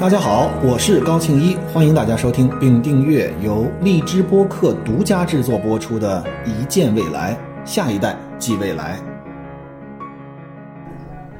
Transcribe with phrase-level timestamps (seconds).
[0.00, 8.98] 大家好，我是高庆一，欢迎大家收听并订阅由荔枝播客独家制作播出的《一见未来，下一代即未来》。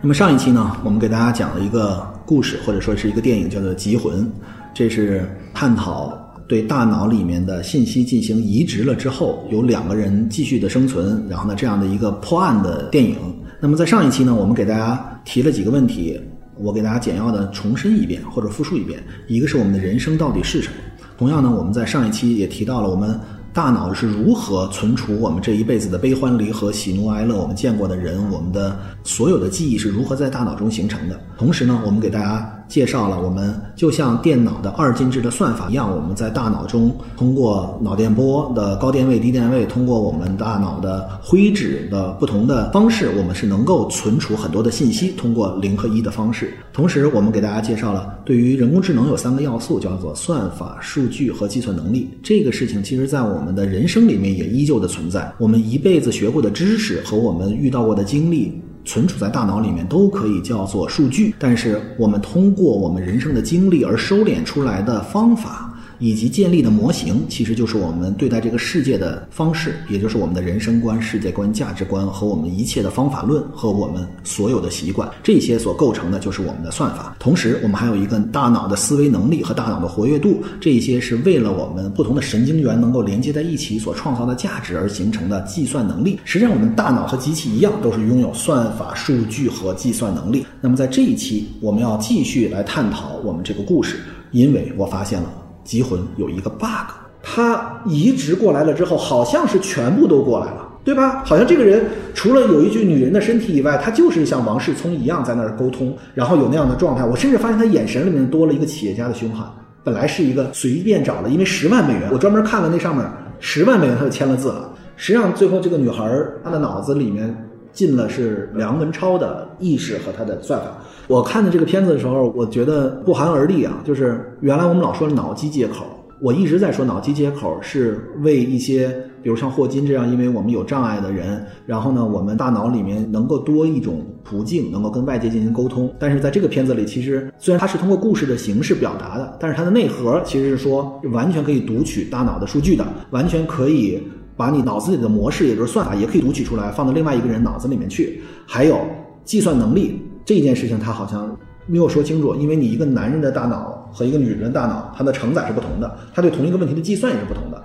[0.02, 4.26] 那么上一期呢，我们给大家讲了一个故事，或者说是一个电影，叫做《集魂》，
[4.74, 6.12] 这是探讨
[6.46, 13.16] 对大脑里面的信息进行移植了之后，有两个人继续的生存，然后呢这样的一个破案的电影。
[13.58, 16.20] 那么在上一期呢，我们给大家提了几个问题。
[16.62, 20.74] 我给大家简要的重申一遍或者复述一遍，一个是我们的人生到底是什么？
[21.18, 23.18] 同样呢，我们在上一期也提到了我们
[23.52, 31.20] 大脑是如何存储我们这一辈子的悲欢离合、喜怒哀乐，我们见过的人，我们的所有的记忆是如何在大脑中形成的。
[31.36, 32.56] 同时呢，我们给大家。
[32.70, 45.10] 介绍了我们就像电脑的二进制的算法一样，我们在大脑中通过脑电波的高电位、低电位，通过我们大脑的灰质的不同的方式，我们是能够存储很多的信息。
[45.16, 52.08] 通过零和一的方式，同时我们给大家介绍了对于人工智能有三个要素，叫做算法、数据和计算能力。
[52.22, 55.32] 这个事情其实在我们的人生里面也依旧的存在。
[55.38, 58.62] 我们一辈子学过的知识和我们遇到过的经历。
[58.84, 65.66] 存储在大脑里面都可以叫做数据，但是我们通过我们人生的经历而收敛出来的方法。
[66.00, 77.14] 以及建立的模型，其实就是我们对待这个世界的方式，也就是我们的人生观、世界观、价值观和我们一切的方法论和我们所有的习惯，这些所构成的就是我们的算法。
[77.18, 86.18] 同时，我们还有一个大脑的思维能力和大脑的活跃度，这些是为了我们不同的神经元能够连接在一起所创造的价值而形成的计算能力。
[86.24, 90.46] 实际上，我们大脑和机器一样，都是拥有算法、数据和计算能力。
[90.62, 93.96] 那么，在这一期，我们要继续来探讨我们这个故事，
[94.30, 95.39] 因为我发现了。
[95.64, 96.90] 集魂有一个 bug，
[97.22, 101.22] 他移植过来了之后，好像是全部都过来了，对吧？
[101.24, 107.04] 好像这个人除了有一具女人的身体以外，他就是像王世聪一样在那儿沟通，然后有那样的状态。
[107.04, 109.46] 我甚至发现他眼神里面多了一个企业家的凶悍。
[109.82, 113.04] 本来是一个随便找的，因为十万美元，我专门看了那上面
[113.38, 114.70] 十万美元，他就签了字了。
[114.96, 116.04] 实际上，最后这个女孩
[116.44, 117.34] 她的脑子里面
[117.72, 120.66] 进了是梁文超的意识和他的算法。
[121.10, 123.82] 我看的这个片子的时候，我觉得不寒而栗啊！
[123.84, 125.84] 就是原来我们老说脑机接口，
[126.20, 135.92] 我一直在说脑机接口是为一些，比如像霍金这样，因为我们有障碍的人，然后呢，我们大脑里面能够多一种途径，能够跟外界进行沟通。
[135.98, 144.00] 但是在这个片子里，其实虽然它是通过故事的形式表达的，但是它的内核其实是说完全可以读取大脑的数据的，完全可以
[144.36, 148.78] 把你脑子里的模式，也就是算法，也可以读取出来，放到另外一个人脑子里面去，还有
[149.24, 150.00] 计算能力。
[150.24, 151.36] 这件事情他好像
[151.66, 157.62] 没有说清楚，因为你一个男人的大脑和一个女人的大脑，它的承载是不同的，他对同一个问题的计算也是不同的。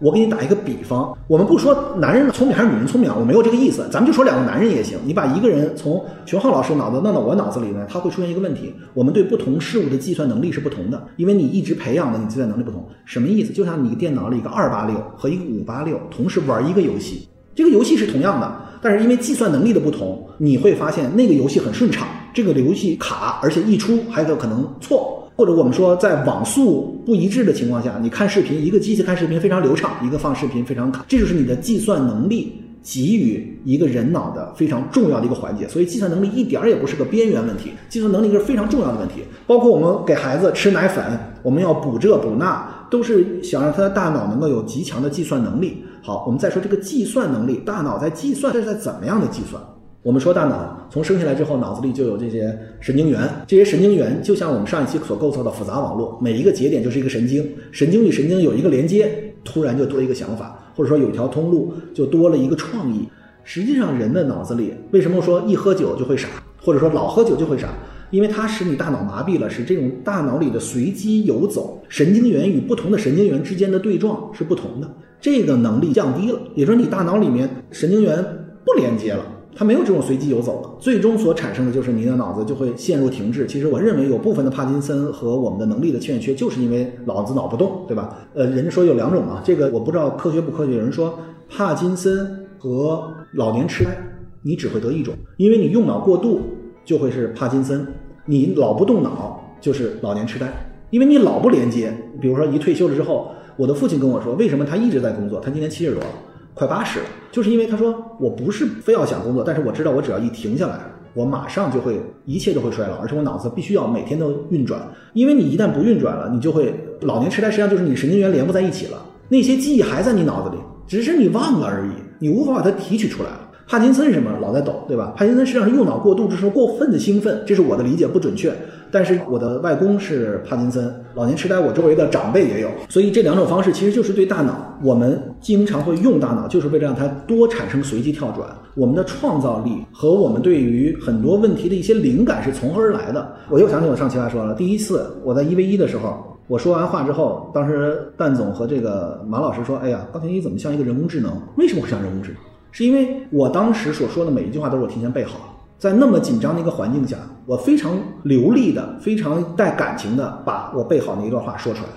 [0.00, 4.98] 我给你打一个比方，我们不说男人聪明还是女人聪明啊，我没有这个意思，咱们就说两个男人也行。
[5.04, 12.84] 你把一个人从熊浩老师脑子弄到我脑子里呢，他会出现一个问题，我们对不同事物的计算能力是不同的，因为你一直培养的你计算能力不同。
[13.04, 13.52] 什么意思？
[13.52, 18.52] 就像你电脑里一个二八六和一个五八六同时玩一个游戏，这个游戏是同样的。
[18.84, 35.66] 但是因为计算能力的不同，你会发现那个游戏很顺畅，这个游戏卡，而且一出还有可能错，或者我们说在网速不一致的情况下，你看视频，一个机器看视频非常流畅，一个放视频非常卡，这就是你的计算能力给予一个人脑的非常重要的一个环节。
[35.66, 39.22] 所以计算能力一点儿也不是个边缘问题，计算能力是非常重要的问题。
[39.46, 41.02] 包括我们给孩子吃奶粉，
[41.42, 45.83] 我们要补这补那，都是想让他的大脑能够有极强的计算能力。
[46.06, 49.62] 好，我们再说这个计算能力，大脑在计算这是在怎么样的计算？
[50.02, 59.10] 我们说大脑从生下来之后，脑子里就有这些神经元，这些神经元就像我们上一期所构造的复杂网络，每一个节点就是一个神经，神经与神经有一个连接，
[59.42, 63.08] 突然就多一个想法，或者说有一条通路就多了一个创意。
[63.42, 66.28] 实际上，人的脑子里为什么说一喝酒就会傻，
[66.62, 67.70] 或者说老喝酒就会傻？
[68.10, 74.94] 因为它使你大脑麻痹了，使这种大脑里的随机游走，神经元与不同的神经元之间的对撞是不同的。
[75.24, 78.22] 这个能力降低了，也就是你大脑里面神经元
[78.62, 79.24] 不连接了，
[79.56, 83.46] 它没有这种随机游走了，最终所产生的就是你的脑子就会陷入停滞。
[83.46, 88.18] 其实我认为有部分的帕金森和我们的能力的欠缺，就是因为脑子脑不动，对吧？
[88.34, 90.72] 呃，人家说有两种啊，这个我不知道科学不科学。
[90.72, 93.96] 有人说帕金森和老年痴呆，
[94.42, 96.42] 你只会得一种，因为你用脑过度
[96.84, 97.86] 就会是帕金森，
[98.26, 100.52] 你老不动脑就是老年痴呆，
[100.90, 101.90] 因为你老不连接。
[102.20, 103.30] 比如说一退休了之后。
[103.56, 105.40] 我的父亲跟我说，为什么他一直在工作？
[105.40, 106.06] 他今年七十多了，
[106.54, 110.80] 快八十了，就是因为他说我不是非要想工作，但是我知道我只要一停下来，
[111.14, 114.80] 我马上就会一切都会衰老，而且我脑子必须要每天都运转，
[115.12, 117.50] 因为你一旦不运转了，你就会老年痴呆。
[117.50, 123.30] 实际上就是你神经元连不在一起了，那些记忆还在你脑子里，只是你忘了而已，你无法把它提取出来。
[123.66, 124.30] 帕金森是什么？
[124.40, 125.12] 老在抖，对吧？
[125.16, 128.52] 帕金森实际上是右脑过度，这是过分的兴奋，这是我的理解不准确。
[128.90, 138.46] 但是我的外公是帕金森，老年痴呆，我周围的长辈也有，所以这两种方式其实就是对大脑，我们经常会用大脑，就是为了让它多产生随机跳转。
[138.74, 143.26] 我们的创造力和我们对于很多问题的一些灵感是从何而来的？
[143.48, 151.32] 我又想起我上期来说了，第一次我在一 v 一的时候，我说完话之后，当时蛋总和这个马老师说：“哎呀，高田一怎么像一个人工智能？
[151.56, 152.38] 为什么会像人工智能？”
[152.74, 155.44] 是因为我当时所说的每一句话都是我提前背好了，
[155.78, 157.16] 在那么紧张的一个环境下，
[157.46, 161.88] 我非常流利的、非常带感情的把我背好那一段话说出来。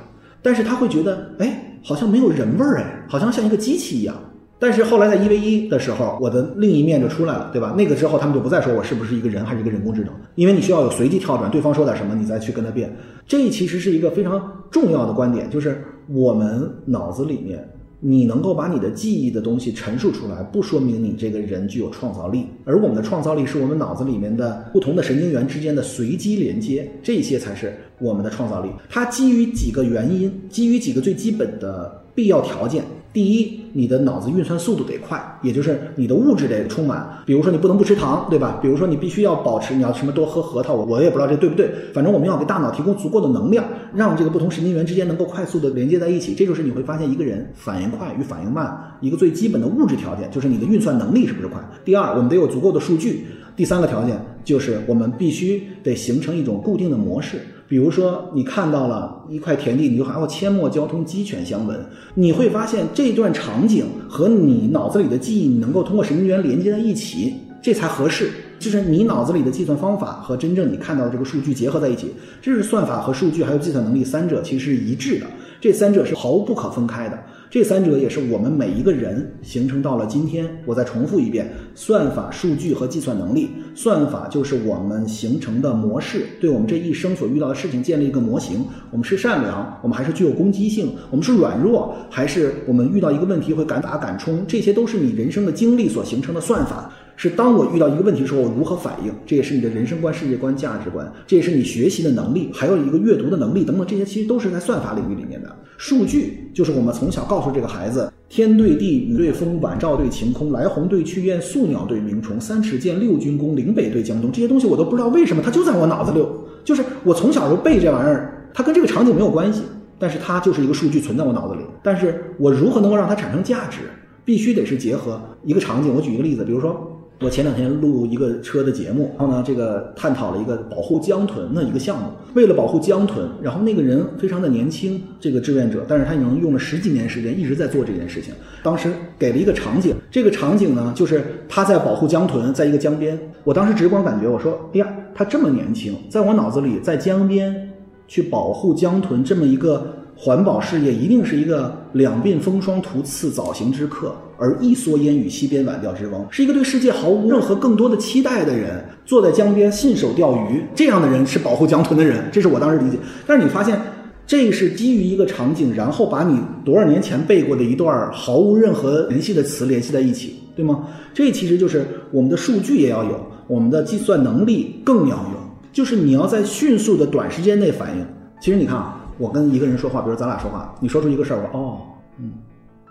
[0.44, 4.16] 但是他会觉得，哎，好像没有人味儿，哎，好像像一个机器一样。
[4.60, 7.74] 但是后来在一 v 一的时候，我的另一面就出来了，对吧？
[7.76, 12.96] 那个之后他们就不再说我是不是一个人还是一个人工智能，因为你需要有随机跳转，对方说点什么，你再去跟他变。
[13.26, 14.40] 这其实是一个非常
[14.70, 17.68] 重要的观点，就是我们脑子里面。
[18.00, 22.46] 你能够把你的记忆的东西陈述出来，不说明你这个人具有创造力。
[22.64, 28.70] 而我们的创造力是我们脑子里面的不同的神经元之间的随机连接，这些才是我们的创造力。
[28.90, 32.84] 它基于几个原因，基于几个最基本的必要条件。
[33.14, 37.08] 第一，你的脑子运算速度得快，也就是你的物质得充满。
[37.26, 38.60] 比如说，你不能不吃糖，对吧？
[38.62, 41.72] 比如说，你必须要保持，你要什么多喝核桃，我我也不知道这对不对。
[41.94, 43.66] 反正我们要给大脑提供足够的能量，
[43.96, 46.36] 让这个不同神经元之间能够快速的连接在一起。
[46.36, 48.72] 这就是你会发现一个人反应快与反应慢
[49.02, 51.60] 一个最基本的物质条件，就是你的运算能力是不是快。
[51.84, 53.26] 第二，我们得有足够的数据。
[53.56, 57.40] 第三个条件就是我们必须得形成一种固定的模式。
[57.68, 61.78] 比如说，你看到了一块田地，你就喊我阡陌交通，鸡犬相闻。
[62.14, 68.32] 你会发现这段场景和你脑子里的记忆，你能够通过神经元连接在一起，这才合适。
[68.58, 75.28] 就是你脑子里的计算方法和真正你看到的这个数据结合在一起，这是算法和数据还有计算能力三者其实是一致的，
[75.60, 77.20] 这三者是毫无不可分开的。
[77.50, 80.46] 这三者也是我们每一个人形成到了今天。
[80.66, 83.52] 我再重复一遍：算法、数据和计算能力。
[83.74, 88.66] 算法就是我们形成的模式，对我们这一生所遇到的事情建立一个模型。
[88.92, 90.94] 我们是善良，我们还是具有攻击性？
[91.10, 94.44] 我们是软弱，还是我们遇到一个问题会敢打敢冲？
[94.46, 96.92] 这些都是你人生的经历所形成的算法。
[97.18, 99.12] 是当我遇到一个问题的时候，我如何反应？
[99.26, 105.54] 这也是你的人生观、世界观、价值观，这也是你学习的能力，还有一个阅读的能力等等，这些其实都是在算法领域里面的。
[105.78, 114.32] 数据就是我们从小告诉这个孩子：天对地，雨对风，晚照对晴空，来鸿对去雁，宿鸟对鸣虫，三尺剑，六钧弓，岭北对江东。
[114.32, 116.24] 这些东西我都不知道为什么它就在我脑子里，
[116.64, 119.64] 就是我从小就背这玩意儿，它跟这个场景没有关系，
[119.98, 121.62] 但是它就是一个数据存在我脑子里。
[121.82, 123.80] 但是我如何能够让它产生价值？
[124.24, 125.96] 必须得是结合一个场景。
[125.96, 126.94] 我举一个例子，比如说。
[127.20, 132.10] 我前两天录一个车的节目，然后呢，这个探讨了一个保护江豚的一个项目。
[132.36, 138.32] 为了保护江豚，然后那个人非常的年轻，这个志愿者，但是他已经用了十几年时间一直在做这件事情。
[138.62, 143.20] 当时给了一个场景，这个场景呢，就是他在保护江豚，在一个江边。
[143.44, 147.72] 我当时直观感觉，我说，哎呀，他这么年轻，在我脑子里，在江边
[148.08, 149.94] 去保护江豚这么一个。
[150.20, 162.98] 环保事业一定是一个两鬓风霜途次早行之客，而一蓑烟雨溪边晚钓之翁，是一个对世界毫无任何更多的期待的人，坐在江边信手钓鱼，这样的人是保护江豚的人，这是我当时理解。
[163.28, 163.80] 但是你发现，
[164.26, 170.88] 这是基于一个场景，然后把你多少年前背过的一段毫无任何联系的词联系在一起，对吗？
[171.14, 175.40] 这其实就是我们的数据也要有，我们的计算能力更要有，
[175.72, 178.04] 就是你要在迅速的短时间内反应。
[178.42, 178.97] 其实你看啊。
[179.18, 181.82] 我跟一个人说话，比如咱俩说话，你说出一个事儿，我哦，
[182.20, 182.34] 嗯，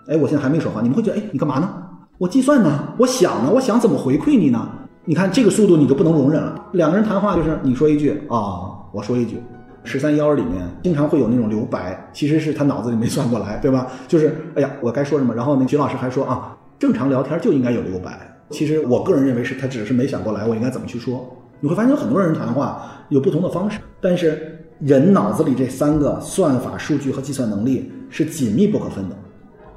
[0.07, 1.69] 哎，我现在还没说话，你们会觉得，哎，你干嘛呢？
[2.17, 4.67] 我计算呢，我想呢，我想怎么回馈你呢？
[5.05, 6.65] 你看这个速度你就不能容忍了。
[6.73, 9.37] 两个人谈话就是你说一句啊，我说一句，
[9.83, 13.87] 十三幺里面经常会有那种留白，其实是他脑子里没算过来，对吧？
[14.07, 15.33] 就是哎呀，我该说什么？
[15.33, 18.19] 然后那徐老师还说啊，正常聊天就应该有留白。
[18.49, 21.25] 其实我个人认为是他只是没想过来，我应该怎么去说？
[21.59, 24.53] 你会发现有很多人谈话有不同的方式，但是。
[24.79, 29.15] 人脑子里这三个算法、数据和计算能力是紧密不可分的。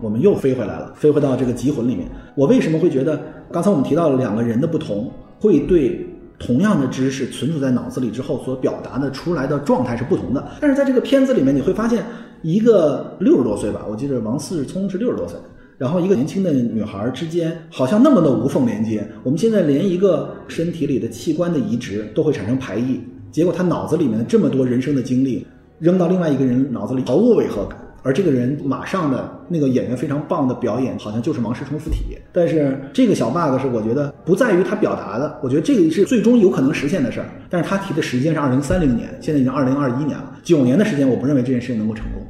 [0.00, 2.08] 我们又飞回来了，飞回到这个集魂里面。
[2.34, 6.06] 我为什么会觉得刚才我们提到了两个人的不同，会对
[6.38, 10.48] 同样的知识存储在脑子里之后所表达的出来的状态是不同的？
[10.60, 12.04] 但是在这个片子里面，你会发现
[12.42, 15.38] 一个六十多岁吧，我记得王思聪是六十多岁，
[15.76, 19.06] 然后一个年轻的女孩之间好像那么的无缝连接。
[19.22, 23.00] 我们现在连一个身体里的器官的移植都会产生排异。
[23.30, 25.46] 结果他脑子里面这么多人生的经历，
[25.78, 32.18] 扔到另外一个人脑子里毫无违和感，而这个人马上的那个演员非常棒的表演，好像就是王世充附体。
[32.32, 37.26] 但是这个小 bug 是我觉得不在于他表达的，我觉得这个是最终有可能实现的事儿。
[37.48, 42.22] 但是他提的时间是二零三零年，现在已经二零二一年了，九年的时间，我不认为这件事情能够成功。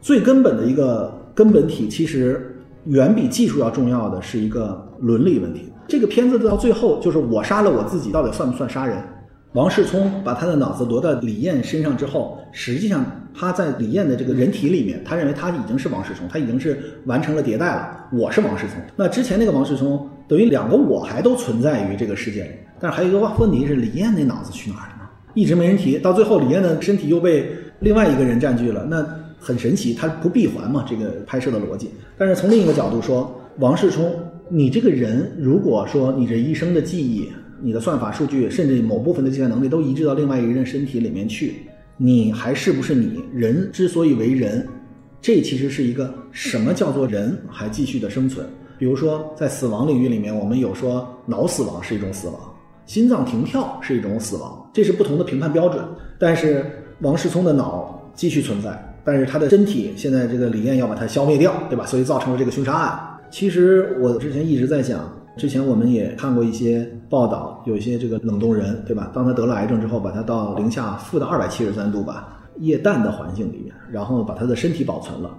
[0.00, 5.72] 最根本的一个根本体，其实远比技术要重要的是一个伦理问题。
[5.88, 8.96] 这个片子到最后就是我杀了我自己，到底算不算杀人？
[9.54, 13.02] 王世聪把他的脑子挪到李艳身上之后，实际上
[13.34, 18.06] 他在李艳的这个人体里面，他认为他已经是王世聪，他已经是完成了迭代了。
[18.12, 22.50] 我是王世聪，那之前那个王世聪等于两个我还都存在于这个世界里。
[22.78, 25.08] 但是还有一个问题是，李艳那脑子去哪儿了呢？
[25.32, 27.50] 一直没人提，到最后李艳的身体又被
[27.80, 29.02] 另外一个人占据了，那
[29.40, 30.84] 很神奇，他不闭环嘛？
[30.86, 31.90] 这个拍摄的逻辑。
[32.18, 34.14] 但是从另一个角度说，王世聪，
[34.50, 37.32] 你这个人如果说你这一生的记忆。
[37.60, 41.56] 你的算法数据，甚至某部分的计算能力都移植到另外一个人身体里面去，
[41.96, 43.20] 你还是不是你？
[43.32, 44.66] 人之所以为人，
[45.20, 48.46] 这其实是一个什么叫做人还继续的生存？
[48.78, 52.38] 比如说，在死亡领域里面，我们有说脑死亡是一种死亡，
[52.86, 55.84] 心脏停跳是一种死亡，这是不同的评判标准。
[56.18, 56.64] 但是
[57.00, 61.84] 王世聪的脑继续存在，但是他的身体现在这个李艳要把它消灭掉，对吧？
[61.86, 63.00] 所以造成了这个凶杀案。
[63.30, 65.12] 其实我之前一直在想。
[65.36, 69.10] 之前我们也看过一些报道，有一些这个冷冻人，对吧？
[69.14, 75.30] 当他得了癌症之后，把他到零下负的二百七十三度吧，液氮的环境里面，然后把他的身体保存了，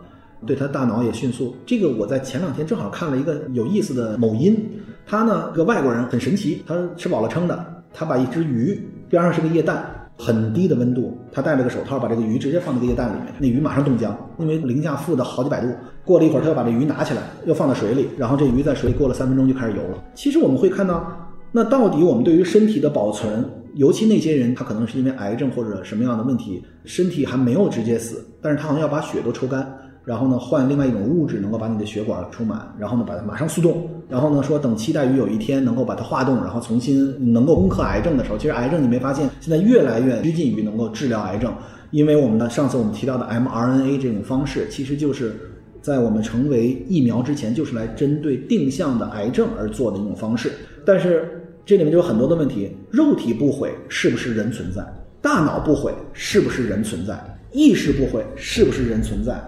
[0.45, 1.55] 对他大脑也迅速。
[1.65, 4.57] 这个我在前两天正好看了一个有意思的某音，
[5.05, 9.83] 他呢个外国人很神奇，他吃饱了撑的，他把一只鱼边上是个液氮。
[10.21, 15.73] 很低的温度，他戴了个手套，把这个鱼直接放在个液氮里面，那鱼马上冻僵，因为零下负的好几百度。
[16.03, 20.03] 过了一会儿，他又把这鱼拿起来，又放到水里，然后这鱼在水里过了三分钟就开始游了。
[20.15, 21.09] 其实我们会看到，
[21.51, 23.43] 那到底我们对于身体的保存，
[23.75, 29.67] 尤其那些人，他可能是因为癌症或者什么样的问题，身体还没有直接死，但是他好像要把血都抽干。
[30.05, 41.53] 然后呢，换另外一种物质能够把你的血管充满，然后呢，把它马上速冻，然后呢，说等期待于有一天能够把它化冻，然后重新能够攻克癌症的时候，其实癌症你没发现现在越来越趋近于能够治疗癌症，
[41.91, 45.35] 因为我们的上次我们提到的 mRNA 这种方式，其实就是
[45.79, 50.53] 在我们成为疫苗之前，就是来针对定向的癌症而做的一种方式。
[50.91, 54.83] 但是这里面就有很多的问题：肉体不毁是不是人存在？
[55.21, 57.15] 大脑不毁是不是人存在？
[57.51, 59.39] 意识不毁是不是人存在？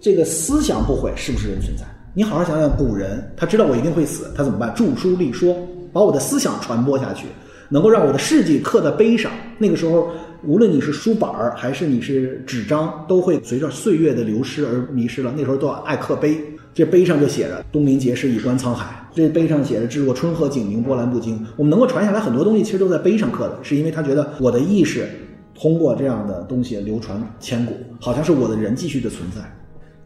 [0.00, 1.84] 这个思想不毁是不是人存在？
[2.14, 4.74] 你好好想想，古人他知道我一定会死，他怎么办？
[4.74, 5.54] 著书立说，
[5.92, 7.26] 把我的思想传播下去，
[7.68, 9.30] 能够让我的事迹刻在碑上。
[9.58, 10.10] 那个时候，
[10.42, 15.30] 无论你是书板儿还是你是纸张，都会随着岁月的流失而迷失了。
[15.36, 16.40] 那时候都要爱刻碑，
[16.72, 18.96] 这碑上就写着“东临碣石，以观沧海”。
[19.14, 21.44] 这碑上写着“至若春和景明，波澜不惊”。
[21.56, 25.06] 我们能够传下来很多东西，其实都在碑上刻的，是因为他觉得我的意识
[25.54, 29.40] 通过这样的东西流传千古，好像是我的人继续的存在。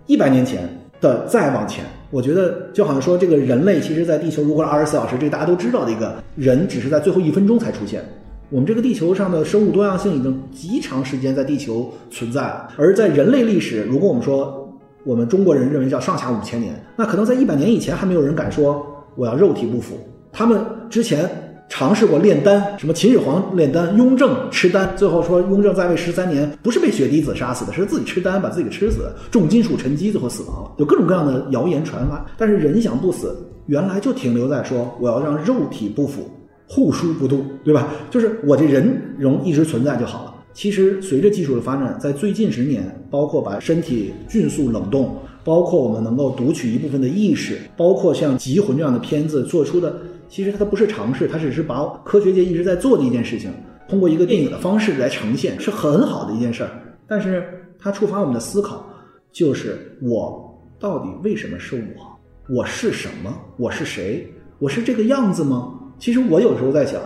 [0.06, 0.68] 一百年前
[1.00, 8.02] 的再往前，我觉得就好像说，这个人类其实，在地球如果二十四小时，这个大家都知道的一个人，只是在最后一分钟才出现。
[8.50, 12.68] 我们这个地球上的生物多样性已经极长时间在地球存在了。
[12.76, 19.98] 而在人类历史，如果我们说我们中国人认为叫上下五千年，那可能在一百年以前还没有人敢说我要肉体不腐。
[20.32, 21.28] 他们之前。
[21.66, 32.24] 尝试过炼丹，什么秦始皇炼丹，雍正吃丹，最后说雍正在位十三年，不是被血滴子杀死的，是自己吃丹把自己给吃死，重金属沉积最后死亡了，有各种各样的谣言传发。
[32.36, 33.34] 但是人想不死，
[33.66, 36.30] 原来就停留在说我要让肉体不腐，
[36.68, 37.88] 护书不动，对吧？
[38.10, 40.34] 就是我这人容一直存在就好了。
[40.52, 49.94] 其实随着技术的发展，在最近十年，包括把身体迅速冷冻，包括我们能够读取一部分的意识，包括像《极魂》这样的片子做出的。
[50.26, 53.52] 其实它不是尝试，它只是把科学界一直在做的一件事情，
[53.86, 56.70] 通过一个电影的方式来呈现，是很好的一件事儿。
[57.06, 57.44] 但是
[57.78, 58.84] 它触发我们的思考，
[59.30, 62.54] 就是我到底为什么是我？
[62.56, 63.32] 我是什么？
[63.58, 64.26] 我是谁？
[64.58, 65.74] 我是这个样子吗？
[65.98, 67.00] 其实我有时候在想，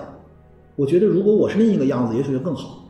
[0.76, 2.88] 我觉得如果我是另一个样子，也许就更好。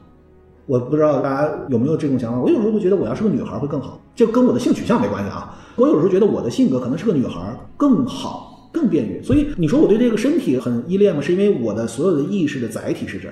[0.66, 2.40] 我不知道大家有没有这种想法？
[2.40, 5.56] 我有时候会觉得，我要是个女孩会更好，这跟我的性取向没关系啊。
[5.76, 7.40] 我有时候觉得我的性格可能是个女孩
[7.76, 8.46] 更好。
[8.70, 11.22] 更便于，所以你说我对这个身体很依恋吗？
[11.22, 13.26] 是因为我的所有的意识的载体是这。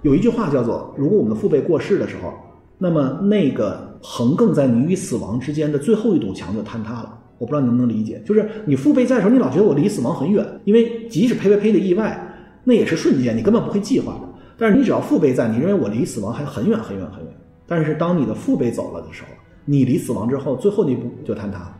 [0.00, 2.32] 有一句话叫做：如果我们的父辈过世的时候，
[2.78, 7.18] 那么那个横亘在你与死亡之间的最后一堵墙就坍塌了。
[7.36, 12.18] 我不知道你能不能理解，就是你父辈在的时候，你老觉得我离死亡很远，因为即使呸呸呸的意外，
[12.64, 14.20] 那也是瞬间，你根本不会计划的。
[14.56, 17.32] 但是你只要父辈在，你认为我离死亡还很远很远很远。
[17.66, 19.28] 但是当你的父辈走了的时候，
[19.64, 21.72] 你离死亡之后最后那一步就坍塌。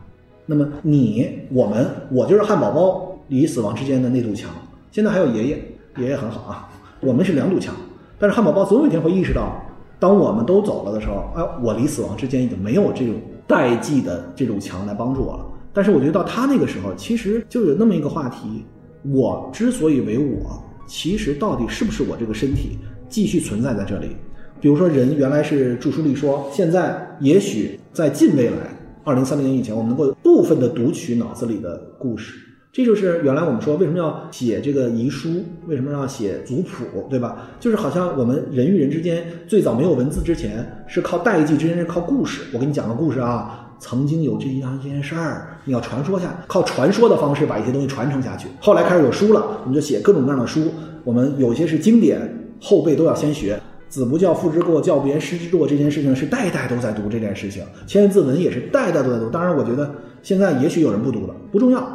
[0.45, 4.49] 那么你、我们、我就是汉堡包离死亡之间的那堵墙。
[4.91, 5.63] 现在还有爷爷，
[5.97, 6.69] 爷爷很好啊。
[6.99, 7.73] 我们是两堵墙，
[8.19, 9.61] 但是汉堡包总有一天会意识到，
[9.99, 13.15] 当我们都走了的时候，哎，我离死亡之间已经没有这种
[13.47, 15.45] 代际的这种墙来帮助我了。
[15.73, 18.65] 但是我觉得到他那个时候，其实就有那么一个话题：
[19.03, 24.15] 我之所以为我，其实到底是不是我这个身体继续存在在这里？
[24.61, 28.57] 比如说，人原来是著书立说，现在也许在近未来。
[29.03, 32.35] 二零三零年以前，我们能够部分的读取脑子里的故事。
[32.71, 37.49] 这就是原来我们说为什么要写这个遗书，为什么要写族谱，对吧？
[37.59, 42.43] 就是好像我们人与人之间最早没有文字之前，是靠代际之间是靠故事。
[42.53, 48.47] 我给你讲个故事啊，曾经有这样一件事儿，你要传说下，靠传说的方式把一些东西传承下去。
[48.59, 50.71] 后来开始有书了，我们就写各种各样的书。
[51.03, 52.21] 我们有些是经典，
[52.61, 53.59] 后辈都要先学。
[53.91, 55.67] 子不教，父之过；教不严，师之惰。
[55.67, 59.29] 这件事情是代代都在读这件事情，千字文也是代代都在读。
[59.29, 59.93] 当然，我觉得
[60.23, 61.85] 现在也许有人不读了，不重要。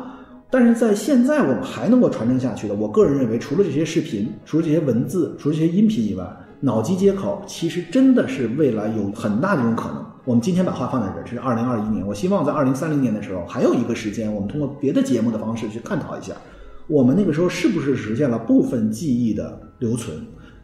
[0.51, 6.25] 但是在现在我们还能够传承下去的，我个人认为，除了这些视频，除了这些文字，除了这些音频以外，
[6.61, 10.05] 脑机接口其实真的是未来有很大的这种可能。
[10.27, 12.07] 我们今天把话放在这儿，这是二零二一年。
[12.07, 16.35] 我希望在二零三零年的时候，还有一个时间，我们通过别的节目的方式去探讨一下，
[16.89, 20.15] 我们那个时候是不是实现了部分记忆的留存？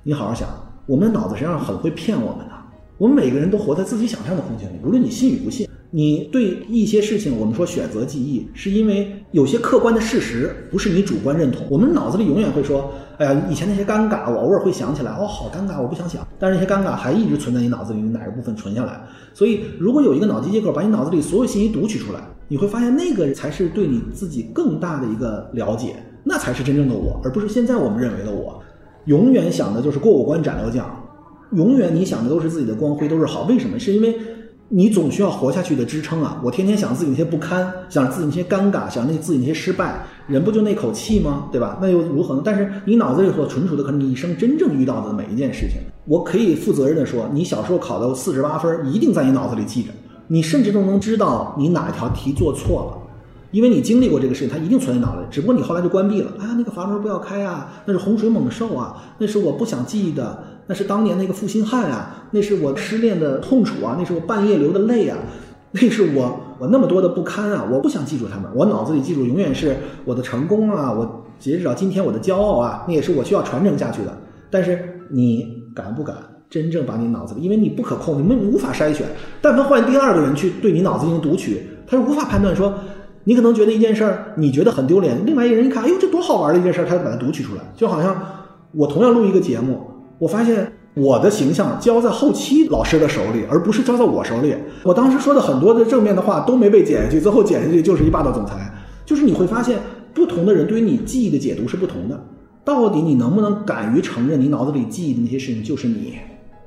[0.04, 0.48] 你好好想，
[0.86, 2.52] 我们的脑子实际上很会骗我们的。
[2.98, 5.68] 我们每个人都活在自己想象的空间里，无论你信与不信。
[5.94, 11.66] 你对一些事情，我们说选择记忆，是因为有些客观的事实不是你主观认同。
[11.68, 19.02] 我们脑子里永远会说：“哎呀，以前那些尴尬，我偶尔会想起来，哦，好尴尬，我不想想。”但是那些尴尬还一直存在你脑子里哪个部分存下来。
[19.34, 28.62] 所以，如果有一个脑机接口把你脑子里所有信息读取出来，你会发现那个才是对你自己更大的一个了解，那才是真正的我，而不是现在我们认为的我。
[29.06, 30.86] 永远想的就是过五关斩六将，
[31.52, 33.44] 永远你想的都是自己的光辉，都是好。
[33.44, 33.78] 为什么？
[33.78, 34.14] 是因为。
[34.74, 36.40] 你总需要活下去的支撑啊！
[36.42, 41.46] 我天天想自己那些不堪，想自己那些尴尬，想那自己那些失败，人不就那口气吗？
[41.52, 41.76] 对吧？
[41.78, 42.40] 那又如何呢？
[42.42, 49.90] 但是你脑子里所存储的，可能你一生真正遇到的每一件事情，我可以负责任的说，你小时候考的四十八分，一定在你脑子里记着。
[50.26, 53.01] 你甚至都能知道你哪一条题做错了，
[53.52, 55.26] 因为你经历过这个事情，它一定存在脑子里。
[55.30, 56.32] 只不过你后来就关闭了。
[56.40, 60.42] 啊，那个阀门不要开啊，那是洪水猛兽啊，那是我不想记的。
[60.66, 65.18] 那是当年那个负心汉啊，那是我失恋的痛楚啊，那是我半夜流的泪啊，
[65.72, 74.16] 那是我我那么多的不堪啊，我不想记住他们，我脑子里记住永远是我的成功啊，我截止到今天我的骄傲啊，那也是我需要传承下去的。
[74.50, 76.16] 但是你敢不敢
[76.48, 79.06] 真正把你脑子里，因为你不可控，你们无法筛选。
[79.40, 82.72] 但凡换第二个人去对你脑子进行读取，他是无法判断说，
[83.24, 88.20] 你可能觉得一件事儿你觉得很丢脸，另外一个人一看，哎呦这多好玩的一件事儿，他就把它读取出来，就好像
[88.72, 89.80] 我同样录一个节目。
[90.18, 94.54] 我发现我的形象交在后期老师的手里，而不是交在我手里。
[94.84, 98.54] 我当时说的很多的正面的话都没被剪下去，最后剪下去就是一霸道总裁。
[99.04, 99.78] 就是你会发现，
[100.14, 102.20] 不同的人对于你记忆的解读是不同的。
[102.64, 106.14] 到底你能不能敢于承认，你脑子里记忆的那些事情就是你，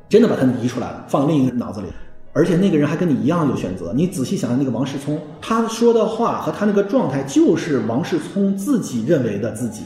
[0.09, 1.87] 真的把它移出来了，放另一个人脑子里，
[2.35, 3.93] 而且那个人还跟你一样有选择。
[3.95, 9.83] 你仔细想想，那个王世聪，他说的话和他那个状态，就是王世聪自己认为的自己。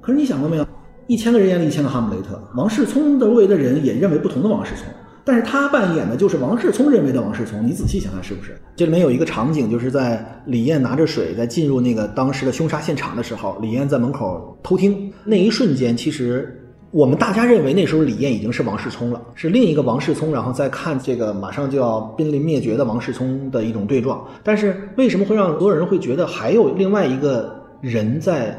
[0.00, 0.64] 可是你想过没有？
[1.08, 4.84] 一千个人眼里一千个哈姆雷特，王世聪周围的人也认为不同的王世聪，
[5.24, 7.66] 但是他扮演的就是王世聪认为的王世聪。
[7.66, 8.56] 你仔细想想，是不是？
[8.76, 15.12] 这里面有一个场景，就是在李艳拿着水在进入那个当时的凶杀现场的时候，李艳在门口偷听。
[15.24, 16.63] 那一瞬间，其实
[16.94, 24.24] 我们大家认为那时候李艳已经是王世聪了，是另一个王世聪，然后再看这个马上就要濒临灭绝的王世聪的一种对撞。
[24.44, 28.56] 但是为什么会让所有人会觉得还有另外一个人在？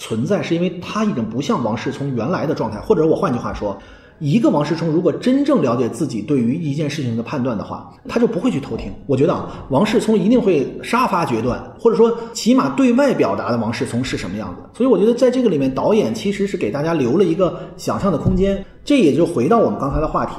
[0.00, 3.76] 存在是因为他已经不像王世聪原来的状态，或者我换句话说，
[4.18, 8.92] 一个王世聪如果真正了解自己对于一件事情的判断的话，他就不会去偷听。
[9.06, 14.62] 我觉得啊，王世聪一定会杀伐决断，或者说起码对外表达的王世聪是什么样子。
[14.76, 18.64] 所以我觉得在这个里面，导演其实是给大家留了一个想象的空间。
[18.84, 20.34] 这也就回到我们刚才的话题，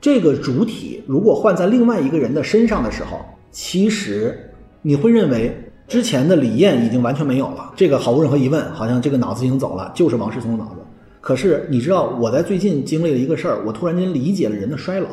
[0.00, 3.20] 这个主体如果换在另外一个人的身上的时候，
[3.50, 4.50] 其实
[4.82, 5.54] 你会认为。
[5.88, 10.76] 之前的李艳已经完全没有了，这个毫无任何疑问，好像这个脑子已经走了，就是王世聪的脑子。
[11.22, 15.08] 可是你知道，我在最近经历了一个事儿，我突然间理解了人的衰老。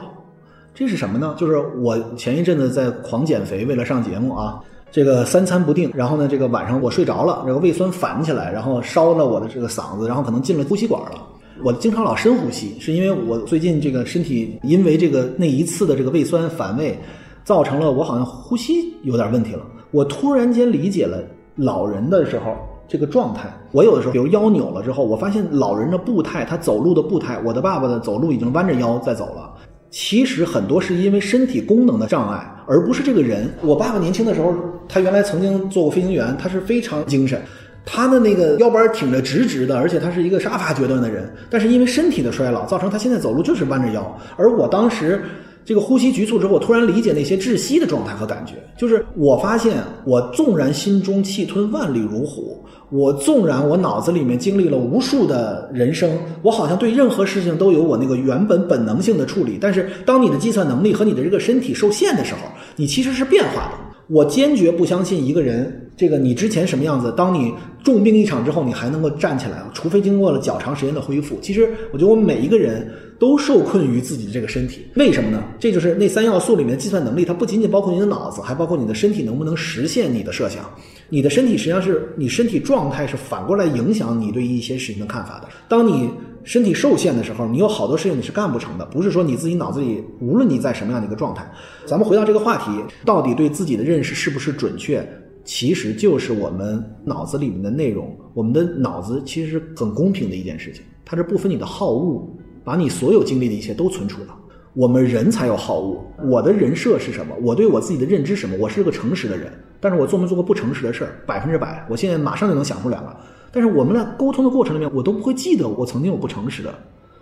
[0.74, 1.36] 这是什么呢？
[1.38, 4.60] 就是我前一阵子在狂减肥，为了上节目啊，
[4.92, 11.28] 这个三餐不定，然后呢，这个晚上我睡着了，这个胃酸反起来，然后烧了我的这个嗓子，然后可能进了呼吸管了。
[11.64, 16.98] 我经常老深呼吸，是因为我最近这个身体因为这个那一次的这个胃酸反胃，
[17.44, 19.62] 造成了我好像呼吸有点问题了。
[19.92, 21.22] 我突然间理解了
[21.56, 22.56] 老人的时候
[22.90, 23.48] 这个状态。
[23.72, 29.50] 我有的时候，比如腰扭了之后，我发现老人的步态，他走路的步态，我的爸爸的走路已经弯着腰在走了。
[29.92, 33.50] 其实很多是因为身体功能的障碍，而不是这个人。
[33.62, 34.54] 我爸爸年轻的时候，
[34.88, 37.42] 他原来曾经做过飞行员，他是非常精神，
[37.86, 41.32] 他的那个腰板挺得直直的，而且他是一个杀伐决断的人。
[41.50, 44.20] 但是因为身体的衰老，造成他现在走路就是弯着腰。
[44.36, 45.24] 而我当时。
[45.70, 48.56] 这个呼吸局促之后，我突然理解那些窒息的状态和感觉。
[48.76, 52.58] 就是我发现，我纵然心中气吞万里如虎，
[52.90, 56.10] 我纵然我脑子里面经历了无数的人生，
[56.42, 59.60] 我好像对任何事情都有我那个原本本能性的处理。
[59.62, 62.40] 但是，当你的计算能力和你的这个身体受限的时候，
[62.76, 63.74] 你其实是变化的。
[64.08, 67.54] 我坚决不相信一个人，这个你之前什么样子，当你
[67.84, 71.38] 重病一场之后，你还能够站起来，除非经过了较长时间的恢复。
[71.44, 75.44] 其实，我觉得我们每一个人都受困于自己的这个身体，为什么呢？
[75.60, 80.64] 这就是那三要素里面的计算能力，它不仅仅包括你的脑子，还包括你的身体能不能实现你的设想。
[81.10, 85.50] 你的身体实际上是你身体状态是反过来影响你对一些事情的看法的。
[85.68, 86.10] 当你
[86.44, 88.86] 身体受限的时候，你有好多事情你是干不成的。
[88.86, 91.46] 不是说你自己脑子里，无论你在什么样的一个状态，
[91.86, 92.72] 咱们回到这个话题，
[93.04, 95.06] 到底对自己的认识是不是准确，
[95.44, 98.16] 其实就是我们脑子里面的内容。
[98.34, 102.26] 我们的脑子其实是很公平的一件事情，它是不分你的好恶，
[102.70, 104.36] 把你所有经历的一切都存储了。
[104.74, 107.34] 我们人才有好恶，我的人设是什么？
[107.42, 108.56] 我对我自己的认知什么？
[108.60, 111.10] 我是个诚实的人，但是我做没做过不诚实的事儿？
[111.26, 113.20] 百分之百，我现在马上就能想出来了。
[113.52, 116.72] 但是我们在沟通的过程里面，我都不会记得我曾经有不诚实的，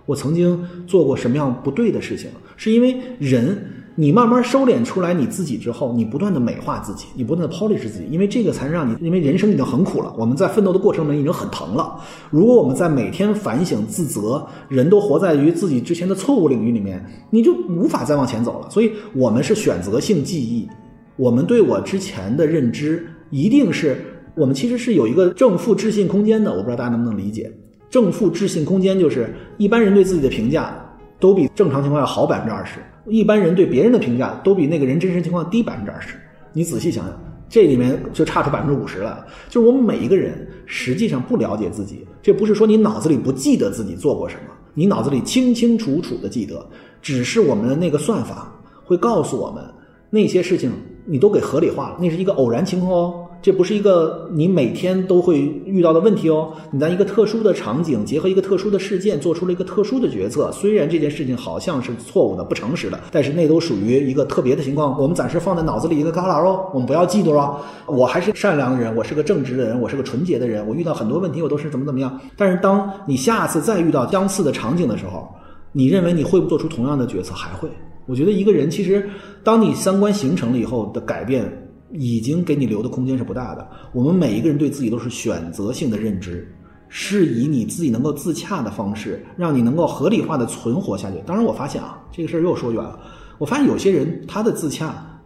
[0.06, 3.58] 我曾经做过什么样不对的事情，是因为人，
[4.00, 12.00] 你慢慢收敛出来你自己之后，你不断的美化自己，你不断的 polish 自己，因为这个才能让你，因为人生已经很苦了，我们在奋斗的过程里面已经很疼了。
[12.30, 18.70] 如果我们在每天反省自责，人都活在于自己之前的错误领域里面，你就无法再往前走了。
[18.70, 20.70] 所以，我们是选择性记忆，
[21.16, 24.00] 我们对我之前的认知一定是。
[24.36, 27.52] 我们其实是有一个正负置信空间的，我不知道大家能不能理解。
[27.90, 30.76] 正负置信空间就是一般人对自己的评价
[31.20, 32.76] 都比正常情况要好百分之二十，
[33.10, 36.16] 一般人对别人的评价都比那个人真实情况低百分之二十。
[36.54, 37.14] 你仔细想想，
[37.48, 39.26] 这里面就差出百分之五十了。
[39.50, 46.68] 就是我们每一个人实际上不了解自己，这不是说你脑子里不记得自己做过什么，你脑子里清清楚楚的记得，
[47.02, 48.52] 只是我们的那个算法
[48.84, 49.64] 会告诉我们
[50.10, 50.72] 那些事情
[51.06, 53.27] 你都给合理化了，那是一个偶然情况哦。
[53.42, 56.52] 这不是一个你每天都会遇到的问题哦。
[56.72, 60.52] 你在一个特殊的场景，结合一个特殊的事件，做出了一个特殊的决策。
[60.52, 65.00] 虽然这件事情好像是错误的、不诚实的，但是那都属于一个特别的情况。
[65.00, 67.60] 我们暂时放在脑子里一个旮旯哦，我们不要嫉妒哦。
[67.86, 70.68] 我还是善良的人，我是个正直的人，我是个纯洁的人。
[70.68, 72.20] 我遇到很多问题，我都是怎么怎么样。
[72.36, 75.28] 但是当你下次再遇到相似的场景的时候，
[75.72, 77.34] 你认为你会不做出同样的决策？
[77.34, 77.70] 还会？
[78.08, 79.08] 我觉得一个人其实，
[79.44, 81.64] 当你三观形成了以后的改变。
[81.92, 83.68] 已经给你留的空间是不大的。
[83.94, 86.48] 我们每一个人对自己都是选择性的认知，
[86.90, 91.18] 是以你自己能够自洽的方式，让你能够合理化的存活下去。
[91.26, 93.00] 当然，我发现啊，这个事儿又说远了。
[93.38, 95.22] 我发现有些人他的自洽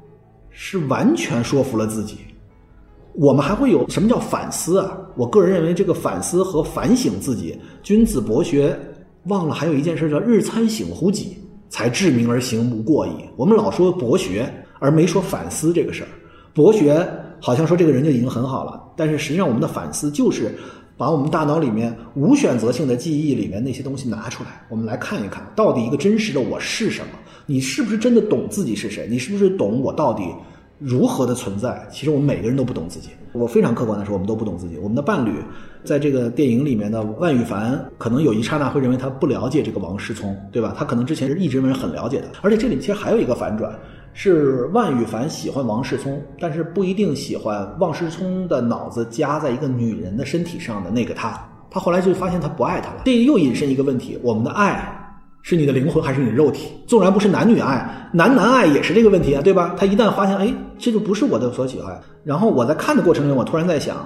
[0.50, 2.18] 是完全说服了自己。
[3.14, 4.98] 我们还会有什么叫反思啊？
[5.16, 8.78] 我个人认为，这个反思和反省自己，君子博学，
[9.26, 11.38] 忘了还有一件事叫日参省乎己，
[11.70, 13.12] 才治明而行无过矣。
[13.36, 16.10] 我们老说博学，而没说反思这个事儿。
[16.54, 17.08] 博学
[17.40, 20.54] 好像说这个人就已经很好了，但是实际上我们的反思就是
[20.98, 27.14] 把我们大脑里面无选择性的记忆里面那些东西拿出来，我们来看一看到底一个真实的我是什么？
[27.48, 29.08] 你是不是真的懂自己是谁？
[29.10, 30.24] 你是不是懂我到底
[30.78, 31.88] 如何的存在？
[31.92, 33.10] 其实我们每个人都不懂自己。
[33.34, 34.78] 我非常客观的说，我们都不懂自己。
[34.78, 35.32] 我们的伴侣
[35.84, 40.76] 在这个电影里面的万羽凡，可能有一刹那会认为他不了解这个王思聪，对吧？
[40.78, 43.74] 他可能之前是一直认为很了解的，而且这里其实还有一个反转。
[44.14, 51.40] 是万羽凡喜欢王世聪，但是不一定喜欢王世聪的脑子夹在一个女人的身体上的那个他。
[51.70, 53.04] 他后来就发现他不爱他了。
[53.06, 54.86] 这又引申一个问题：我们的爱
[55.42, 56.68] 是你的灵魂还是你的肉体？
[56.86, 59.74] 纵然不是男女爱，男男爱也是这个问题啊，对吧？
[59.78, 61.98] 他一旦发现，哎，这就不是我的所喜欢。
[62.24, 64.06] 然后我在看的过程中，我突然在想，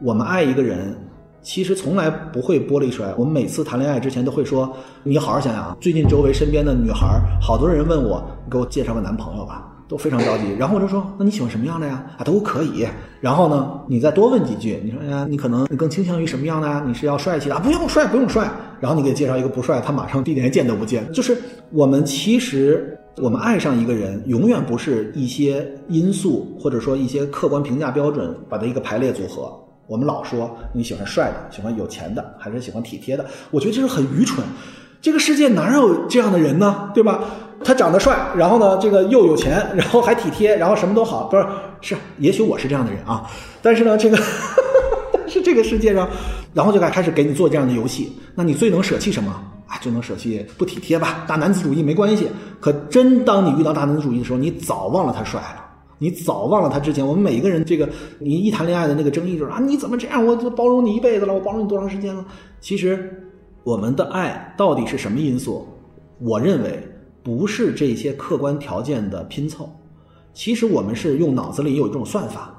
[0.00, 0.96] 我们爱一个人。
[1.42, 3.12] 其实从来不会剥离出来。
[3.16, 10.44] 我们每次谈恋爱之前都会说：“你好好想想。”最近周围身边的女孩，好多人问我：“给我介绍个男朋友吧。”都非常着急。
[10.58, 12.86] 然后我就说：“那你喜欢什么样的呀？”啊，都可以。
[13.20, 14.80] 然后呢，你再多问几句。
[14.82, 16.82] 你说：“呀，你可能你更倾向于什么样的呀？
[16.86, 17.60] 你是要帅气的啊？
[17.62, 18.50] 不用帅，不用帅。”
[18.80, 21.12] 然后你给介绍一个不帅，他马上地连见都不见。
[21.12, 21.36] 就是
[21.70, 29.61] 我们其实我们爱上一个人，永远不是一些因素或者说一些客观评价标准把它一个排列组合。
[29.86, 33.26] 我们老说你喜欢帅的，喜欢有钱的，还是喜欢体贴的？
[33.50, 34.44] 我觉得这是很愚蠢。
[35.00, 36.90] 这个世界哪有这样的人呢？
[36.94, 37.20] 对吧？
[37.64, 41.24] 他长得帅，然后呢，这个又有钱，然后还体贴，然后什么都好。
[41.24, 41.46] 不是，
[41.80, 43.28] 是，也许我是这样的人啊。
[43.60, 44.16] 但是呢，这个
[45.26, 46.08] 是这个世界上，
[46.54, 48.12] 然后就该开始给你做这样的游戏。
[48.34, 49.30] 那你最能舍弃什么
[49.66, 49.78] 啊？
[49.80, 51.24] 就能舍弃不体贴吧？
[51.26, 52.28] 大男子主义没关系。
[52.60, 55.61] 可真当你遇到大男子主义的时候，你早忘了他帅了。
[56.02, 57.88] 你早忘了他之前，我们每一个人这个，
[58.18, 60.26] 你一谈恋爱的那个争议就是啊，你怎么这样？
[60.26, 62.26] 我就包容你一辈子了，我包容你多长时间了？
[62.60, 63.22] 其实，
[63.62, 65.64] 我们的爱到底是什么因素？
[66.18, 66.76] 我认为
[67.22, 69.70] 不是这些客观条件的拼凑，
[70.34, 72.52] 其实我们是用脑子里有一种算法，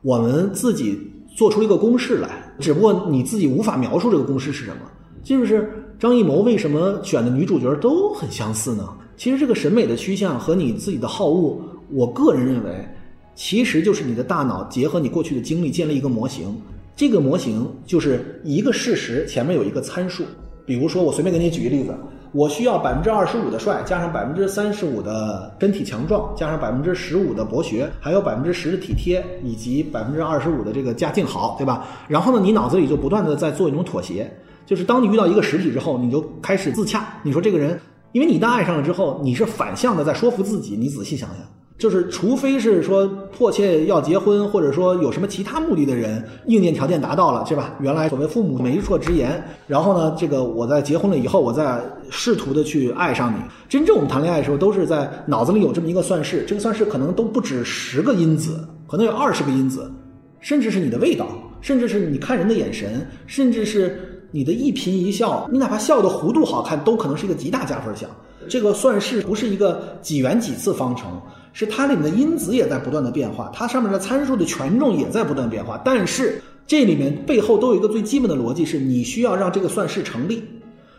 [0.00, 0.98] 我们自己
[1.36, 4.78] 做出一个公式来，只不过你自己无法描述这个公式是什么。
[5.22, 8.88] 就是张艺谋为什么选的女主角都很相似呢？
[9.18, 11.60] 其实这个审美的趋向和你自己的好恶。
[11.90, 12.88] 我个人认为，
[13.34, 16.56] 其实就是你的大脑结合你过去的经历建立一个模型。
[16.94, 20.24] 这个模型就是一个事实前面有一个参数，
[20.64, 21.94] 比如说我随便给你举个例子，
[22.32, 31.86] 我需要百分之二十五的帅，加上百分之三十五的身体强壮，加上百分之十五的博学，还有百分之十的体贴，以及百分之二十五的这个家境好，对吧？
[32.08, 34.30] 然后呢，你脑子里就不断的在做一种妥协，
[34.64, 37.78] 就是当你遇到一个实体之后，你就开始自洽，你说这个人，
[38.12, 41.40] 因为你一旦爱上了之后，你是反向的在说服自己，你仔细想想。
[41.78, 47.74] 就是，除非是说迫切要结婚，或者说有什么其他目的的人，硬件条件达到了，是吧？
[47.80, 53.36] 原来所谓父母媒妁之言，然后呢，这个我在结婚了以后，我再试图的去爱上你。
[53.68, 59.92] 真正我们谈恋爱的时候，都是在脑子里有这么一个算式，这个算式可能都不止十个因子，可能有二十个因子，
[60.40, 61.28] 甚至是你的味道，
[61.60, 68.08] 甚至是你看人的眼神，甚至是你的一颦一笑，你哪怕笑的弧度好看，都可能是一个极大加分项。
[68.48, 71.20] 这个算式不是一个几元几次方程。
[71.58, 80.46] 是它里面的因子也在不断的变化，它上面的参数的权重也在不断变化，但是这里面背后都有一个最基本的逻辑，是你需要让这个算式成立。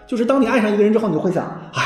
[0.08, 1.84] 就是当你爱上一个人之后，你就会想，哎，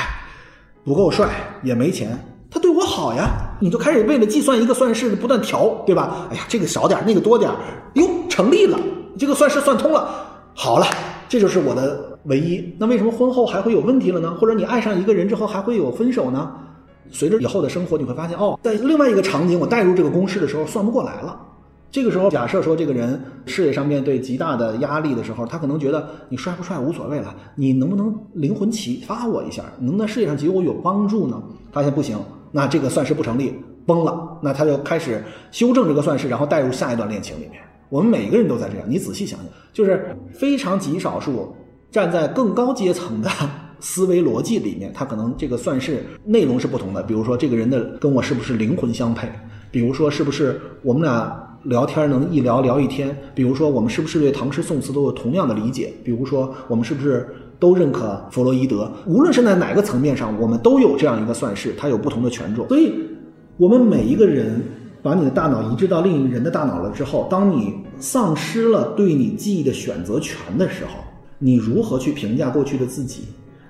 [0.86, 1.28] 不够帅
[1.64, 2.18] 也没钱，
[2.50, 6.28] 他对我好呀，你就开始为了计算一个算式不断调，对吧？
[6.32, 7.52] 哎呀，这个少点，那个多点，
[7.96, 8.80] 哟，成立了，
[9.18, 10.10] 这个算式算通了，
[10.54, 10.86] 好了，
[11.28, 12.74] 这就是我的唯一。
[12.80, 14.34] 那为什么婚后还会有问题了呢？
[14.40, 16.50] 或者你爱上一个人之后还会有分手呢？
[17.10, 21.40] 随着以后的生活，你会发现，哦，在另外一个场景，我带入这个公式的时候，算不过来了。
[21.92, 31.44] 这个时候，假设说这个人事业上面对极大的压力的时候，他可能觉得你帅不帅无所谓了，你能不能灵魂启发我一下，能在事业上给我有帮助呢？
[31.74, 32.18] 发现不行，
[32.54, 33.54] 那这个算式不成立，
[33.86, 34.38] 崩了。
[34.42, 37.62] 那他就开始修正这个算式，然后带入下一段恋情里面。
[37.90, 41.54] 我们每个人都在这样，你仔细想想，就是非常极少数
[41.92, 43.30] 站在更高阶层的。
[43.82, 47.04] 思维逻辑里面，它可能这个算式内容是不同的。
[47.04, 49.28] 比如说，这个人的跟我是不是灵魂相配？
[49.72, 53.16] 比如说，是不是我们俩聊天能一聊聊一天？
[53.34, 55.92] 比如说，我们是不是对唐诗宋词都有同样的理解？
[56.04, 57.28] 比如说，我们是不是
[57.60, 58.92] 都认可弗洛伊德？
[59.06, 62.68] 无论是在哪个层面上，我们都有这样一个算式，它有不同的权重。
[62.68, 62.94] 所以，
[63.58, 64.62] 我们每一个人
[65.02, 71.00] 把你的大脑移植到另一个人的大脑了之后，当你丧失了对你记忆的选择权的时候，
[71.40, 73.24] 你如何去评价过去的自己？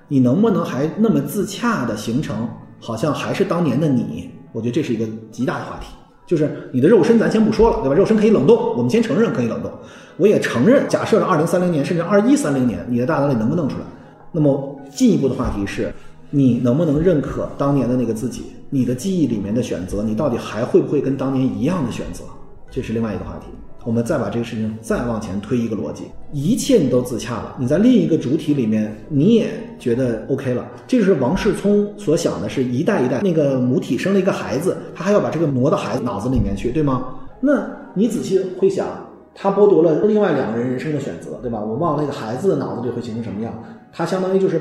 [0.08, 2.48] 你能不能还那么自洽的形成，
[2.80, 4.30] 好像还是当年的你？
[4.52, 5.86] 我觉得这是一个极大的话题。
[6.24, 7.94] 就是你的肉身，咱先不说了，对吧？
[7.94, 9.70] 肉身可以冷冻，我们先承认可以冷冻。
[10.16, 13.84] 我也承认，假设了二零三零年，甚至二一三零年，你的大脑里能不能出来？
[14.30, 15.92] 那么进一步的话题是，
[16.30, 18.44] 你能不能认可当年的那个自己？
[18.70, 22.24] 你的记忆里面的选择，你到底还会不会跟当年一样的选择？
[22.70, 23.48] 这是另外一个话题。
[23.84, 37.06] 我们再把这个事情再往前推一个逻辑，一切你都自洽了，你在另一个主体里面你也觉得 OK 了，这是王世聪所想的，是一代一代那个母体生了一个孩子，他还要把这个挪到孩子脑子里面去，对吗？
[37.40, 38.86] 那你仔细会想，
[39.34, 41.60] 他剥夺了另外两个人人生的选择，对吧？
[41.60, 43.52] 我忘了那个孩子的脑子里会形成什么样，
[43.92, 44.60] 他相当于就是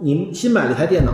[0.00, 1.12] 你新买了一台电脑，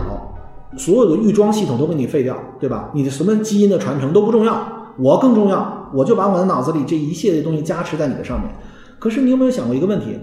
[0.77, 2.89] 所有的预装系统都给你废掉，对吧？
[2.93, 5.89] 你的什么基因的传承都不重要，我更重要。
[5.93, 8.49] 我就把我的脑子里这一切的东西加持在你的上面，
[8.97, 10.17] 可是你有没有想过一个问题？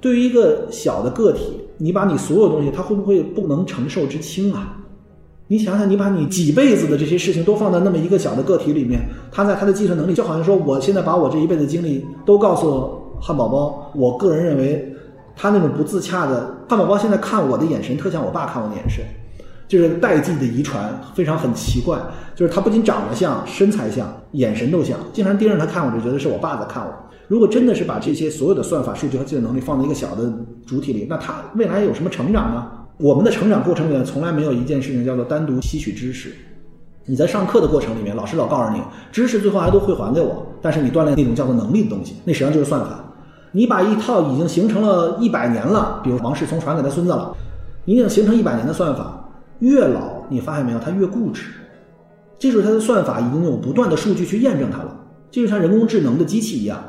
[0.00, 4.76] 对于一个小的个体，你把你所有东西，他会不会不能承受之轻啊？
[5.46, 9.00] 你想想，你把你几辈子的这些事情都放在那么一个小的个体里面，
[9.32, 14.94] 他在他的计算能力，就好像说，我现在把我这一辈子经历都告诉汉堡包，我个人认为，
[15.34, 19.02] 他那种不自洽的汉堡包现在看我的眼神，特像我爸看我的眼神。
[19.76, 21.98] 这是代际的遗传非常很奇怪，
[22.34, 26.92] 就是他不仅长得像，身材像，眼神都像，经常盯着他看，我就觉得是我爸在看我。
[27.26, 30.32] 如果真的是把这些所有的算法、数据和计算能力放在一个小的
[30.64, 32.66] 主体里，那他未来有什么成长呢？
[32.98, 36.32] 我们的成长过程里面从来没有一件事情叫做单独吸取知识。
[37.06, 43.04] 你在上课的过程里面，老师老告诉你知识最后还都会还给我，但是你锻炼那种叫做能力的东西，那实际上就是算法。
[43.50, 47.34] 你把一套已经形成了一百年了，比如王世聪传给他孙子了，
[47.84, 49.20] 你已经形成一百年的算法。
[49.60, 51.44] 越老，你发现没有，他越固执。
[52.38, 54.94] 这就是他的算法已经有不断的数据去验证它了。
[55.30, 56.82] 这就像人工智能的机器一样，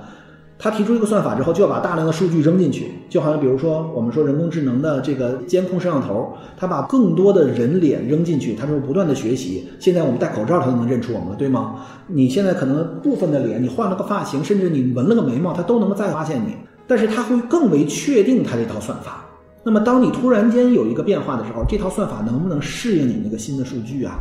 [0.60, 2.92] 他提出一个算法之后，就要把大量的数据扔进去。
[3.10, 9.68] 就好像比如说，我们说人工智能的这个监控摄像头，它把更多的人脸扔进去，它就不断的学习。
[9.80, 11.76] 现在我们戴口罩，它都能认出我们了，对吗？
[12.08, 16.56] 你现在可能部分的脸，你换了个发型，甚至你纹了个眉毛，它都能够再发现你。
[16.88, 19.25] 但是它会更为确定它这套算法。
[19.66, 24.20] 那么，当你突然间有一个变化的时候，这套算法能不能适应你那个新的数据啊？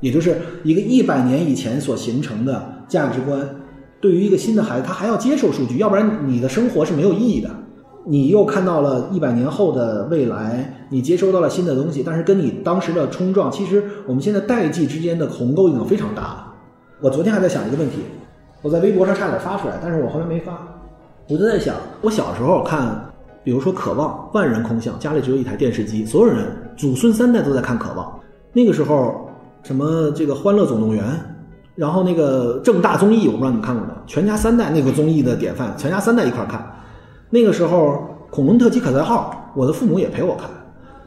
[0.00, 3.40] 也就是一个一百年以前所形成的价值观，
[3.98, 7.48] 对于一个新的孩子，他还要接受数据，要不然你的生活是没有意义的。
[8.06, 16.52] 你又看到了一百年后的未来，你接收到了新的东西，但是跟你当时的冲撞，其实我们现在代际之间的鸿沟已经非常大了。
[17.00, 18.00] 我昨天还在想一个问题，
[18.60, 20.52] 我在微博上差点发出来，但是我后来没发。
[21.26, 23.02] 我就在想，我小时候看，
[23.44, 28.06] 比如说《渴望》，万人空巷，家里只有一台电视机，所有人祖孙三代都在看《渴望》。
[28.54, 29.28] 那个时候，
[29.62, 31.04] 什么这个《欢乐总动员》，
[31.74, 33.96] 然后那个正大综艺，我不知道你们看过没有？
[34.06, 36.64] 全家三代那个综艺的典范，全家三代一块看。
[37.28, 37.88] 那个时候，
[38.34, 40.48] 《恐龙特辑可赛号》，我的父母也陪我看。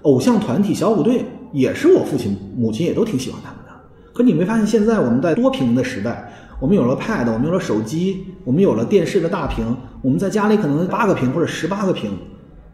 [0.04, 3.71] 偶像团体小虎队也是我父亲、母亲也都挺喜欢他们的。
[4.13, 12.18] 可你没发现，现在我们在多屏的时代，我们有了 Pad，我们有了手机，我们有了电视的大屏，我们在家里可能八个屏或者十八个屏，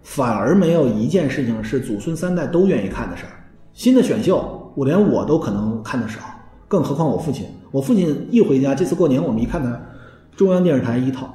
[0.04, 3.34] 反而没有一件事情是祖孙三代都愿意看的事儿。
[3.74, 6.20] 新的选秀，我连我都可能看的少，
[6.68, 7.48] 更何况我父亲。
[7.72, 9.82] 我父亲一回家，这次过年我们一看他
[10.36, 11.28] 中央电视台一套，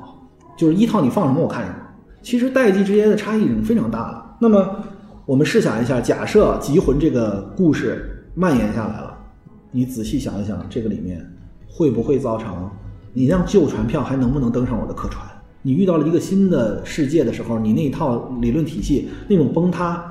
[0.56, 1.78] 就是一套你放什么我看什么。
[2.22, 4.36] 其实代际之间的差异已经非常大了。
[4.40, 4.84] 那么。
[5.26, 9.14] 我们试想一下，假设《集魂》这个故事蔓延下来了，
[9.70, 11.22] 你仔细想一想，这个里面
[11.68, 12.70] 会不会造成
[13.12, 15.24] 你让旧船票还能不能登上我的客船？
[15.62, 20.04] 你遇到了一个新的世界的时候，你那一套理论体系那种崩塌，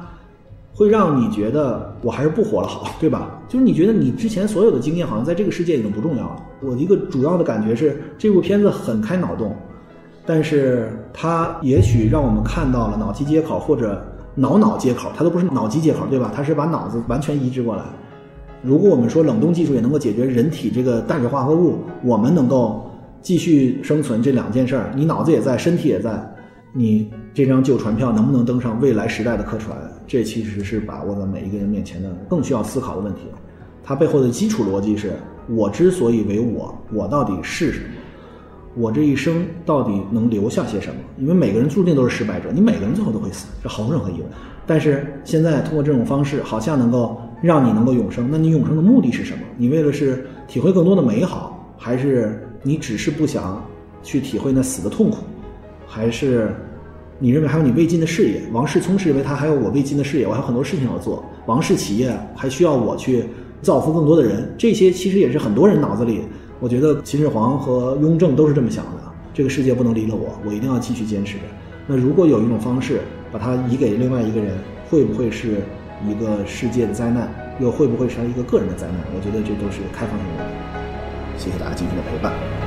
[0.73, 3.39] 会让你觉得我还是不活了好， 对吧？
[3.47, 6.43] 就是你觉得你之前所有的经验好像在这个世界已经不重要了。
[6.61, 9.55] 我一个主要的感觉是，这部片子很开脑洞，
[10.25, 14.01] 但是它也许让我们看到了脑机接口或者。
[14.39, 16.31] 脑脑接口，它都不是脑机接口，对吧？
[16.31, 17.81] 它是把脑子完全移植过来。
[18.61, 22.86] 如果我们说冷冻技术也能够解决人体这个氮水化合物，我们能够
[23.27, 26.17] 继续生存这两件事儿，你脑子也在，身体也在，
[26.71, 29.77] 你这张旧船票能不能登上未来时代的客船？
[30.07, 33.23] 这其实是把握在每一个人面前的更需要思考的问题。
[33.83, 35.11] 它背后的基础逻辑是：
[35.49, 37.85] 我之所以为我，我到底是什么？
[38.77, 40.95] 我这一生到底能留下些什么？
[41.17, 44.23] 因为每个人注定都是失败者，你每个人最后都会死，这毫无任何疑问。
[44.65, 48.29] 但是现在通过这种方式，好像能够让你能够永生。
[48.31, 49.39] 那你永生的目的是什么？
[49.57, 53.65] 你为了是体会更多的美好，还是你只是不想
[54.03, 55.19] 去体会那死的痛苦？
[55.87, 56.53] 还是
[57.17, 58.41] 你认为还有你未尽的事业？
[58.51, 61.23] 王世聪是认为他还有我未尽的事业，我还有很多事情要做。
[61.45, 63.23] 王氏企业还需要我去
[63.61, 64.53] 造福更多的人。
[64.57, 66.23] 这些其实也是很多人脑子里。
[66.59, 69.01] 我觉得秦始皇和雍正都是这么想的，
[69.33, 71.43] 这个世界不能离了我，我一定要继续坚持着。
[71.87, 72.99] 那如果有一种方式
[73.31, 74.57] 把它移给另外一个人，
[74.89, 75.61] 会不会是
[76.05, 77.33] 一个世界的灾难？
[77.61, 78.97] 又会不会是一个个人的灾难？
[79.15, 80.56] 我觉得这都是开放性的。
[81.37, 82.66] 谢谢大家今天的陪伴。